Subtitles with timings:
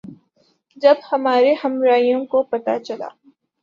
[0.77, 3.07] جب ہمارے ہمراہیوں کو پتہ چلا